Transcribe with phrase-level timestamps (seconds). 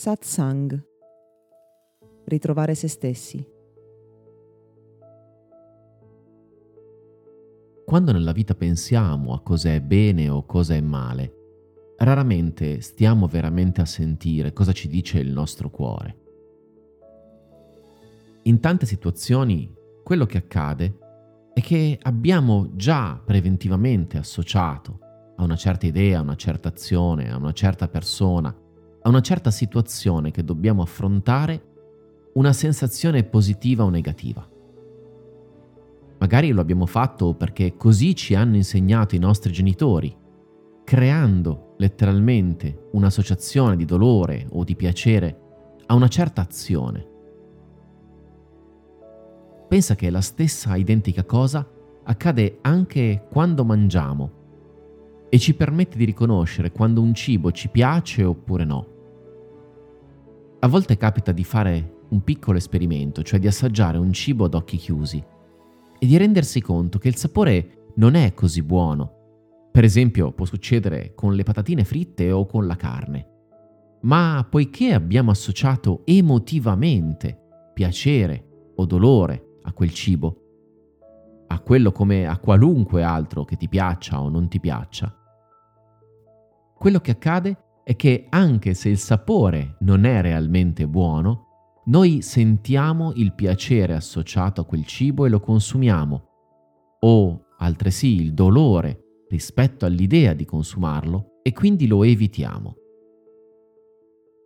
[0.00, 0.82] Satsang.
[2.24, 3.46] Ritrovare se stessi.
[7.84, 11.34] Quando nella vita pensiamo a cosa è bene o cosa è male,
[11.98, 16.16] raramente stiamo veramente a sentire cosa ci dice il nostro cuore.
[18.44, 19.70] In tante situazioni
[20.02, 20.98] quello che accade
[21.52, 24.98] è che abbiamo già preventivamente associato
[25.36, 28.68] a una certa idea, a una certa azione, a una certa persona,
[29.02, 31.68] a una certa situazione che dobbiamo affrontare
[32.34, 34.46] una sensazione positiva o negativa.
[36.18, 40.14] Magari lo abbiamo fatto perché così ci hanno insegnato i nostri genitori,
[40.84, 45.40] creando letteralmente un'associazione di dolore o di piacere
[45.86, 47.08] a una certa azione.
[49.66, 51.66] Pensa che la stessa identica cosa
[52.04, 54.39] accade anche quando mangiamo
[55.30, 58.86] e ci permette di riconoscere quando un cibo ci piace oppure no.
[60.58, 64.76] A volte capita di fare un piccolo esperimento, cioè di assaggiare un cibo ad occhi
[64.76, 65.24] chiusi
[65.98, 69.68] e di rendersi conto che il sapore non è così buono.
[69.70, 73.28] Per esempio può succedere con le patatine fritte o con la carne.
[74.02, 77.38] Ma poiché abbiamo associato emotivamente
[77.72, 80.42] piacere o dolore a quel cibo,
[81.46, 85.14] a quello come a qualunque altro che ti piaccia o non ti piaccia,
[86.80, 93.12] quello che accade è che anche se il sapore non è realmente buono, noi sentiamo
[93.16, 96.28] il piacere associato a quel cibo e lo consumiamo,
[97.00, 102.76] o altresì il dolore rispetto all'idea di consumarlo e quindi lo evitiamo.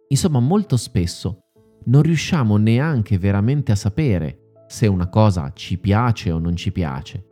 [0.08, 1.44] Insomma, molto spesso
[1.84, 7.24] non riusciamo neanche veramente a sapere se una cosa ci piace o non ci piace,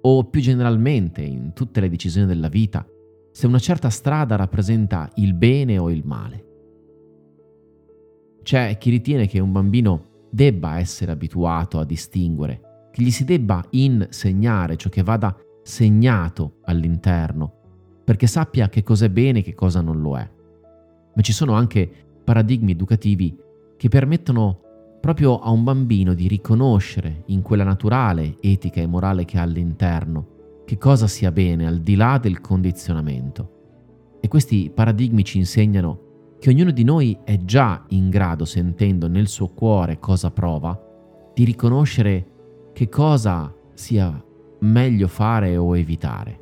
[0.00, 2.84] o più generalmente in tutte le decisioni della vita,
[3.32, 6.46] se una certa strada rappresenta il bene o il male.
[8.42, 13.64] C'è chi ritiene che un bambino debba essere abituato a distinguere, che gli si debba
[13.70, 19.80] insegnare ciò che vada segnato all'interno, perché sappia che cosa è bene e che cosa
[19.80, 20.30] non lo è.
[21.14, 21.90] Ma ci sono anche
[22.24, 23.36] paradigmi educativi
[23.76, 24.60] che permettono
[25.00, 30.31] proprio a un bambino di riconoscere in quella naturale etica e morale che ha all'interno
[30.72, 34.16] che cosa sia bene al di là del condizionamento.
[34.22, 39.28] E questi paradigmi ci insegnano che ognuno di noi è già in grado, sentendo nel
[39.28, 40.82] suo cuore cosa prova,
[41.34, 44.24] di riconoscere che cosa sia
[44.60, 46.40] meglio fare o evitare.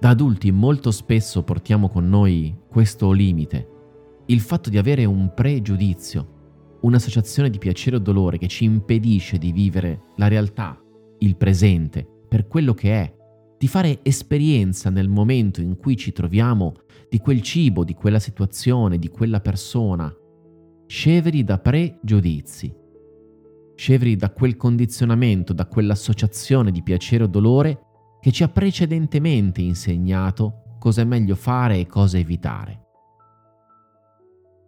[0.00, 3.68] Da adulti molto spesso portiamo con noi questo limite,
[4.24, 9.52] il fatto di avere un pregiudizio, un'associazione di piacere o dolore che ci impedisce di
[9.52, 10.82] vivere la realtà,
[11.18, 13.16] il presente, per quello che è,
[13.58, 16.74] di fare esperienza nel momento in cui ci troviamo
[17.10, 20.14] di quel cibo, di quella situazione, di quella persona,
[20.86, 22.72] scevri da pregiudizi,
[23.74, 27.80] scevri da quel condizionamento, da quell'associazione di piacere o dolore
[28.20, 32.84] che ci ha precedentemente insegnato cosa è meglio fare e cosa evitare.